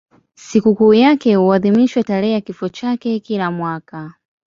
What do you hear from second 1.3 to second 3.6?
huadhimishwa tarehe ya kifo chake kila